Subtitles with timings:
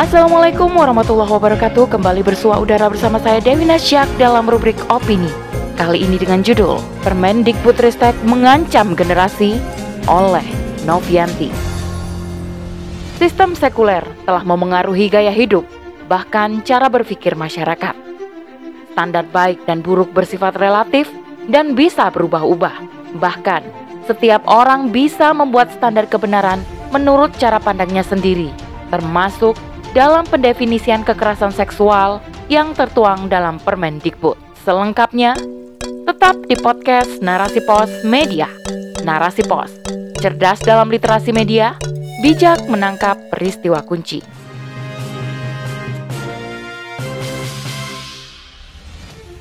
[0.00, 1.92] Assalamualaikum warahmatullahi wabarakatuh.
[1.92, 5.28] Kembali bersua udara bersama saya Dewi Nasyak dalam rubrik Opini.
[5.76, 9.60] Kali ini dengan judul Permendikbudristek mengancam generasi
[10.08, 10.48] oleh
[10.88, 11.52] Novianti.
[13.20, 15.68] Sistem sekuler telah memengaruhi gaya hidup
[16.08, 17.92] bahkan cara berpikir masyarakat.
[18.96, 21.12] Standar baik dan buruk bersifat relatif
[21.52, 22.88] dan bisa berubah-ubah.
[23.20, 23.62] Bahkan
[24.08, 28.48] setiap orang bisa membuat standar kebenaran menurut cara pandangnya sendiri
[28.90, 29.54] termasuk
[29.90, 34.38] dalam pendefinisian kekerasan seksual yang tertuang dalam Permendikbud.
[34.62, 35.34] Selengkapnya,
[36.06, 38.46] tetap di podcast Narasi Pos Media.
[39.02, 39.72] Narasi Pos,
[40.22, 41.74] cerdas dalam literasi media,
[42.22, 44.22] bijak menangkap peristiwa kunci.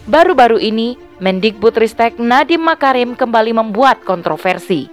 [0.09, 4.89] Baru-baru ini, Mendikbud Ristek Nadiem Makarim kembali membuat kontroversi.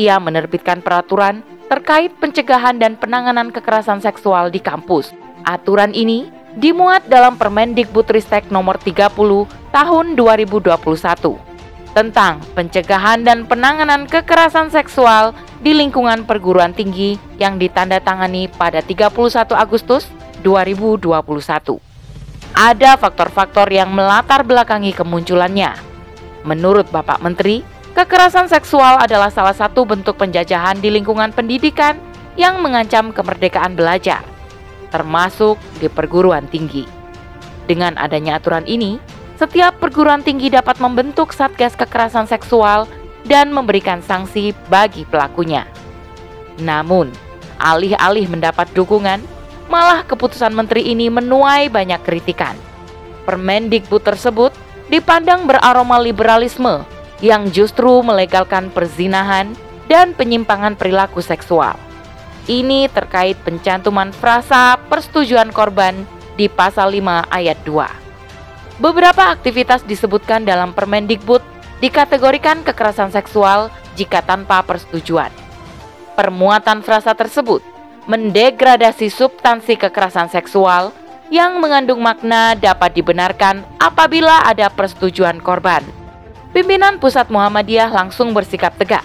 [0.00, 5.12] Ia menerbitkan peraturan terkait pencegahan dan penanganan kekerasan seksual di kampus.
[5.44, 9.14] Aturan ini dimuat dalam Permendikbudristek nomor 30
[9.70, 10.74] tahun 2021
[11.92, 20.06] tentang pencegahan dan penanganan kekerasan seksual di lingkungan perguruan tinggi yang ditandatangani pada 31 Agustus
[20.46, 21.10] 2021.
[22.54, 25.74] Ada faktor-faktor yang melatar belakangi kemunculannya.
[26.46, 27.62] Menurut Bapak Menteri,
[27.98, 31.98] Kekerasan seksual adalah salah satu bentuk penjajahan di lingkungan pendidikan
[32.38, 34.22] yang mengancam kemerdekaan belajar,
[34.94, 36.86] termasuk di perguruan tinggi.
[37.66, 39.02] Dengan adanya aturan ini,
[39.34, 42.86] setiap perguruan tinggi dapat membentuk satgas kekerasan seksual
[43.26, 45.66] dan memberikan sanksi bagi pelakunya.
[46.62, 47.10] Namun,
[47.58, 49.18] alih-alih mendapat dukungan,
[49.66, 52.54] malah keputusan menteri ini menuai banyak kritikan.
[53.26, 54.54] Permendikbud tersebut
[54.86, 56.86] dipandang beraroma liberalisme
[57.18, 59.54] yang justru melegalkan perzinahan
[59.90, 61.74] dan penyimpangan perilaku seksual.
[62.48, 66.08] Ini terkait pencantuman frasa persetujuan korban
[66.38, 68.80] di pasal 5 ayat 2.
[68.80, 71.42] Beberapa aktivitas disebutkan dalam Permendikbud
[71.82, 75.34] dikategorikan kekerasan seksual jika tanpa persetujuan.
[76.14, 77.60] Permuatan frasa tersebut
[78.08, 80.94] mendegradasi substansi kekerasan seksual
[81.28, 85.97] yang mengandung makna dapat dibenarkan apabila ada persetujuan korban
[86.48, 89.04] Pimpinan Pusat Muhammadiyah langsung bersikap tegas.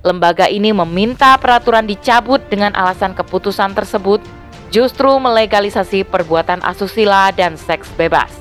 [0.00, 4.24] Lembaga ini meminta peraturan dicabut dengan alasan keputusan tersebut
[4.72, 8.32] justru melegalisasi perbuatan asusila dan seks bebas.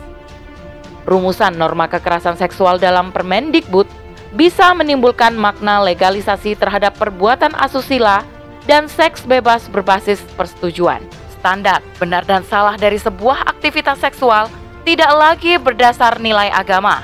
[1.03, 3.87] Rumusan norma kekerasan seksual dalam Permendikbud
[4.31, 8.23] bisa menimbulkan makna legalisasi terhadap perbuatan asusila
[8.63, 11.03] dan seks bebas berbasis persetujuan.
[11.39, 14.47] Standar benar dan salah dari sebuah aktivitas seksual
[14.87, 17.03] tidak lagi berdasar nilai agama,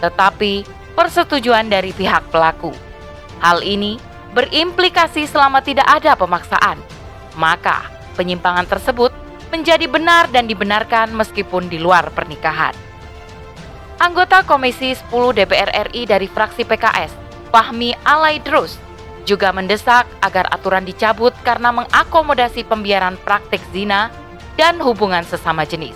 [0.00, 2.72] tetapi persetujuan dari pihak pelaku.
[3.42, 3.98] Hal ini
[4.32, 6.78] berimplikasi selama tidak ada pemaksaan,
[7.36, 9.12] maka penyimpangan tersebut
[9.52, 12.72] menjadi benar dan dibenarkan meskipun di luar pernikahan.
[14.00, 17.12] Anggota Komisi 10 DPR RI dari fraksi PKS,
[17.52, 18.80] Fahmi Alaidrus,
[19.22, 24.10] juga mendesak agar aturan dicabut karena mengakomodasi pembiaran praktik zina
[24.58, 25.94] dan hubungan sesama jenis.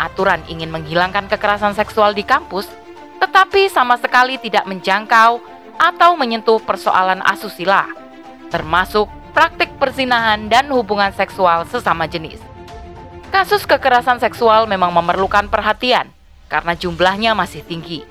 [0.00, 2.66] Aturan ingin menghilangkan kekerasan seksual di kampus
[3.20, 5.38] tetapi sama sekali tidak menjangkau
[5.76, 7.84] atau menyentuh persoalan asusila,
[8.48, 12.40] termasuk praktik perzinahan dan hubungan seksual sesama jenis.
[13.30, 16.10] Kasus kekerasan seksual memang memerlukan perhatian
[16.50, 18.02] karena jumlahnya masih tinggi.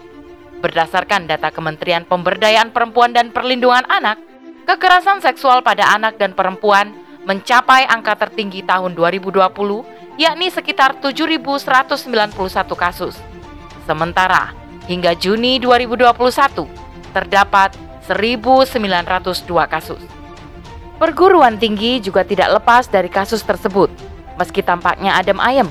[0.64, 4.19] Berdasarkan data Kementerian Pemberdayaan Perempuan dan Perlindungan Anak,
[4.64, 6.96] kekerasan seksual pada anak dan perempuan
[7.28, 9.44] mencapai angka tertinggi tahun 2020,
[10.19, 11.96] yakni sekitar 7.191
[12.75, 13.16] kasus.
[13.88, 14.59] Sementara
[14.89, 16.66] hingga Juni 2021
[17.13, 17.77] terdapat
[18.09, 20.01] 1.902 kasus.
[20.97, 23.88] Perguruan tinggi juga tidak lepas dari kasus tersebut,
[24.35, 25.69] meski tampaknya adem ayem.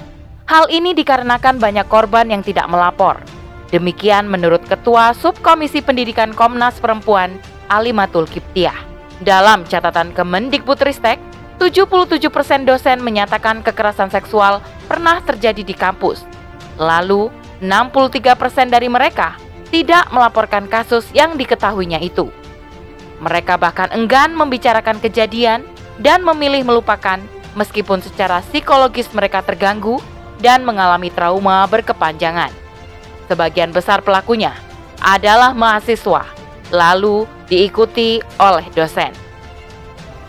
[0.48, 3.20] Hal ini dikarenakan banyak korban yang tidak melapor.
[3.68, 7.36] Demikian menurut Ketua Subkomisi Pendidikan Komnas Perempuan,
[7.68, 8.88] Alimatul Kiptiah.
[9.20, 11.20] Dalam catatan Kemendikbudristek,
[11.60, 16.24] 77% dosen menyatakan kekerasan seksual pernah terjadi di kampus.
[16.80, 17.28] Lalu,
[17.58, 19.34] 63% dari mereka
[19.68, 22.30] tidak melaporkan kasus yang diketahuinya itu.
[23.18, 25.66] Mereka bahkan enggan membicarakan kejadian
[25.98, 27.18] dan memilih melupakan
[27.58, 29.98] meskipun secara psikologis mereka terganggu
[30.38, 32.54] dan mengalami trauma berkepanjangan.
[33.26, 34.54] Sebagian besar pelakunya
[35.02, 36.24] adalah mahasiswa,
[36.70, 39.10] lalu diikuti oleh dosen.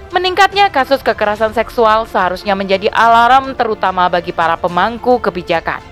[0.10, 5.86] Meningkatnya kasus kekerasan seksual seharusnya menjadi alarm terutama bagi para pemangku kebijakan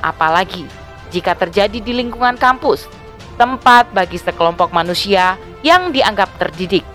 [0.00, 0.66] apalagi
[1.10, 2.86] jika terjadi di lingkungan kampus,
[3.34, 5.34] tempat bagi sekelompok manusia
[5.66, 6.86] yang dianggap terdidik.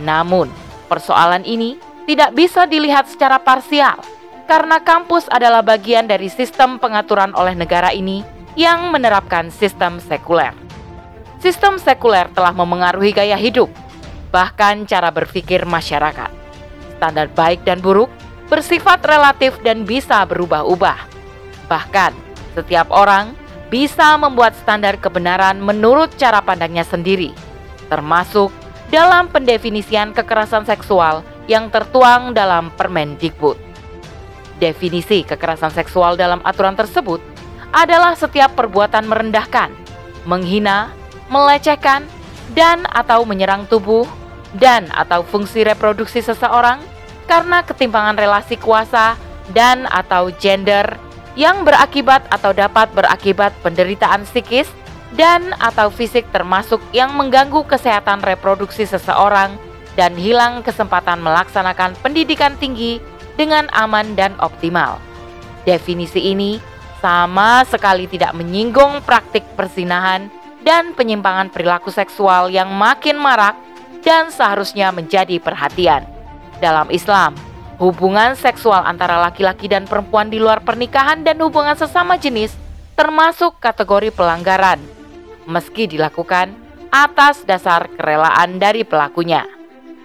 [0.00, 0.48] Namun,
[0.88, 1.76] persoalan ini
[2.08, 4.00] tidak bisa dilihat secara parsial
[4.50, 8.26] karena kampus adalah bagian dari sistem pengaturan oleh negara ini
[8.58, 10.56] yang menerapkan sistem sekuler.
[11.38, 13.70] Sistem sekuler telah memengaruhi gaya hidup,
[14.34, 16.32] bahkan cara berpikir masyarakat.
[16.98, 18.10] Standar baik dan buruk
[18.50, 20.98] bersifat relatif dan bisa berubah-ubah.
[21.70, 22.29] Bahkan,
[22.60, 23.32] setiap orang
[23.72, 27.32] bisa membuat standar kebenaran menurut cara pandangnya sendiri,
[27.88, 28.52] termasuk
[28.92, 33.56] dalam pendefinisian kekerasan seksual yang tertuang dalam Permendikbud.
[34.60, 37.22] Definisi kekerasan seksual dalam aturan tersebut
[37.72, 39.72] adalah setiap perbuatan merendahkan,
[40.28, 40.92] menghina,
[41.32, 42.04] melecehkan,
[42.52, 44.04] dan atau menyerang tubuh
[44.58, 46.82] dan atau fungsi reproduksi seseorang
[47.30, 49.14] karena ketimpangan relasi kuasa
[49.54, 50.98] dan atau gender
[51.38, 54.70] yang berakibat atau dapat berakibat penderitaan psikis
[55.14, 59.58] dan atau fisik termasuk yang mengganggu kesehatan reproduksi seseorang
[59.98, 63.02] dan hilang kesempatan melaksanakan pendidikan tinggi
[63.34, 65.02] dengan aman dan optimal.
[65.66, 66.62] Definisi ini
[67.02, 70.30] sama sekali tidak menyinggung praktik persinahan
[70.60, 73.56] dan penyimpangan perilaku seksual yang makin marak
[74.04, 76.04] dan seharusnya menjadi perhatian.
[76.60, 77.32] Dalam Islam,
[77.80, 82.52] hubungan seksual antara laki-laki dan perempuan di luar pernikahan dan hubungan sesama jenis
[82.92, 84.76] termasuk kategori pelanggaran,
[85.48, 86.52] meski dilakukan
[86.92, 89.48] atas dasar kerelaan dari pelakunya.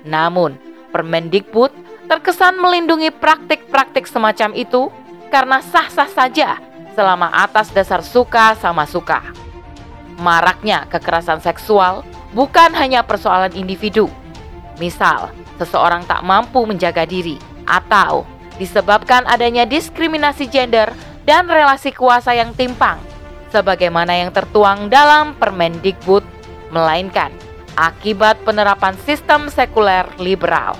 [0.08, 0.56] Namun,
[0.96, 1.76] Permendikbud
[2.08, 4.88] terkesan melindungi praktik-praktik semacam itu
[5.28, 6.56] karena sah-sah saja
[6.96, 9.20] selama atas dasar suka sama suka.
[10.24, 14.08] Maraknya kekerasan seksual bukan hanya persoalan individu.
[14.80, 17.36] Misal, seseorang tak mampu menjaga diri,
[17.68, 18.24] atau
[18.56, 20.90] disebabkan adanya diskriminasi gender
[21.28, 23.02] dan relasi kuasa yang timpang,
[23.50, 26.24] sebagaimana yang tertuang dalam Permendikbud,
[26.70, 27.34] melainkan
[27.76, 30.78] akibat penerapan sistem sekuler liberal.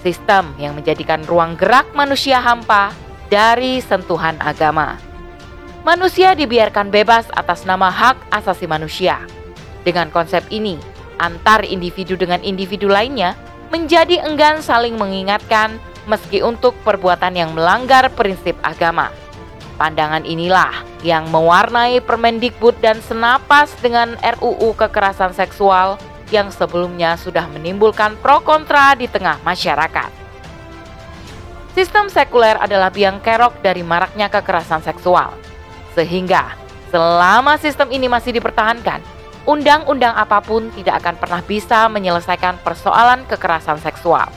[0.00, 2.94] Sistem yang menjadikan ruang gerak manusia hampa
[3.28, 4.96] dari sentuhan agama.
[5.84, 9.20] Manusia dibiarkan bebas atas nama hak asasi manusia.
[9.80, 10.76] Dengan konsep ini,
[11.20, 13.36] antar individu dengan individu lainnya
[13.72, 19.14] menjadi enggan saling mengingatkan meski untuk perbuatan yang melanggar prinsip agama.
[19.78, 25.96] Pandangan inilah yang mewarnai Permendikbud dan senapas dengan RUU kekerasan seksual
[26.28, 30.10] yang sebelumnya sudah menimbulkan pro kontra di tengah masyarakat.
[31.72, 35.32] Sistem sekuler adalah biang kerok dari maraknya kekerasan seksual.
[35.94, 36.58] Sehingga
[36.90, 39.00] selama sistem ini masih dipertahankan,
[39.46, 44.28] undang-undang apa pun tidak akan pernah bisa menyelesaikan persoalan kekerasan seksual.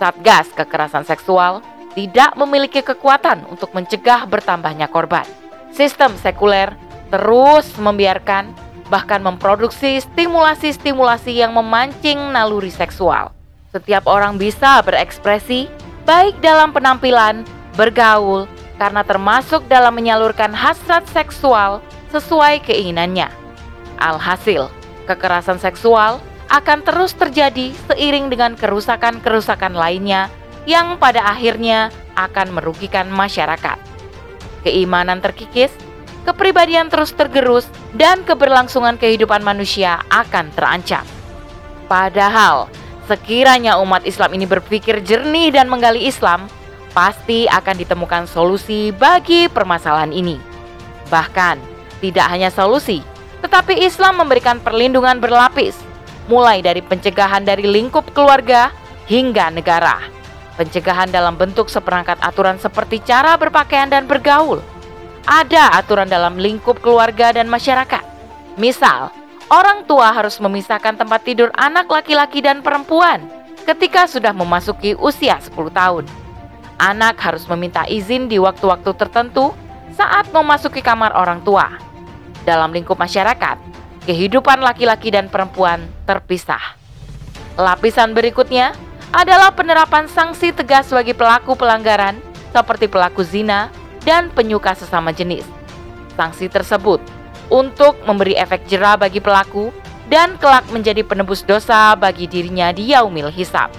[0.00, 1.60] Satgas kekerasan seksual
[1.92, 5.28] tidak memiliki kekuatan untuk mencegah bertambahnya korban.
[5.76, 6.72] Sistem sekuler
[7.12, 8.48] terus membiarkan
[8.88, 13.36] bahkan memproduksi stimulasi-stimulasi yang memancing naluri seksual.
[13.76, 15.68] Setiap orang bisa berekspresi
[16.08, 17.44] baik dalam penampilan,
[17.76, 18.48] bergaul,
[18.80, 23.28] karena termasuk dalam menyalurkan hasrat seksual sesuai keinginannya.
[24.00, 24.72] Alhasil,
[25.04, 26.18] kekerasan seksual
[26.50, 30.26] akan terus terjadi seiring dengan kerusakan-kerusakan lainnya
[30.66, 33.78] yang pada akhirnya akan merugikan masyarakat.
[34.66, 35.72] Keimanan terkikis,
[36.26, 37.64] kepribadian terus tergerus,
[37.96, 41.06] dan keberlangsungan kehidupan manusia akan terancam.
[41.88, 42.68] Padahal,
[43.08, 46.50] sekiranya umat Islam ini berpikir jernih dan menggali Islam,
[46.92, 50.36] pasti akan ditemukan solusi bagi permasalahan ini.
[51.08, 51.56] Bahkan,
[52.04, 53.00] tidak hanya solusi,
[53.40, 55.74] tetapi Islam memberikan perlindungan berlapis,
[56.30, 58.70] mulai dari pencegahan dari lingkup keluarga
[59.10, 59.98] hingga negara.
[60.54, 64.62] Pencegahan dalam bentuk seperangkat aturan seperti cara berpakaian dan bergaul.
[65.26, 68.06] Ada aturan dalam lingkup keluarga dan masyarakat.
[68.54, 69.10] Misal,
[69.50, 73.26] orang tua harus memisahkan tempat tidur anak laki-laki dan perempuan
[73.66, 76.04] ketika sudah memasuki usia 10 tahun.
[76.80, 79.52] Anak harus meminta izin di waktu-waktu tertentu
[79.92, 81.68] saat memasuki kamar orang tua
[82.48, 83.69] dalam lingkup masyarakat,
[84.08, 86.76] kehidupan laki-laki dan perempuan terpisah.
[87.58, 88.72] Lapisan berikutnya
[89.10, 92.16] adalah penerapan sanksi tegas bagi pelaku pelanggaran
[92.54, 93.68] seperti pelaku zina
[94.06, 95.44] dan penyuka sesama jenis.
[96.14, 97.02] Sanksi tersebut
[97.50, 99.74] untuk memberi efek jerah bagi pelaku
[100.10, 103.70] dan kelak menjadi penebus dosa bagi dirinya di yaumil hisab.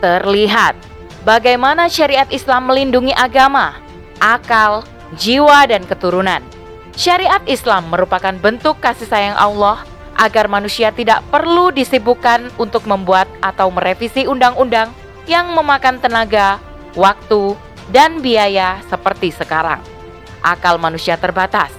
[0.00, 0.76] Terlihat
[1.24, 3.76] bagaimana syariat Islam melindungi agama,
[4.20, 4.84] akal,
[5.16, 6.40] jiwa, dan keturunan.
[6.92, 9.80] Syariat Islam merupakan bentuk kasih sayang Allah
[10.12, 14.92] agar manusia tidak perlu disibukkan untuk membuat atau merevisi undang-undang
[15.24, 16.60] yang memakan tenaga,
[16.92, 17.56] waktu,
[17.88, 19.80] dan biaya seperti sekarang.
[20.44, 21.72] Akal manusia terbatas.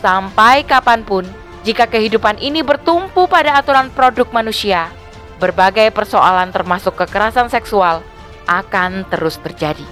[0.00, 1.28] Sampai kapan pun,
[1.66, 4.88] jika kehidupan ini bertumpu pada aturan produk manusia,
[5.36, 8.00] berbagai persoalan termasuk kekerasan seksual
[8.48, 9.84] akan terus terjadi.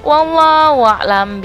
[0.00, 1.42] Wallahu a'lam.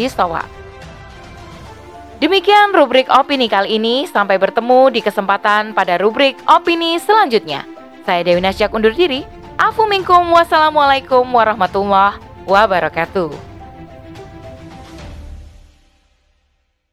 [2.17, 4.09] Demikian rubrik opini kali ini.
[4.09, 7.61] Sampai bertemu di kesempatan pada rubrik opini selanjutnya.
[8.09, 9.21] Saya Dewi Nasyak undur diri.
[9.57, 12.17] Afu minkum wassalamualaikum warahmatullahi
[12.49, 13.46] wabarakatuh.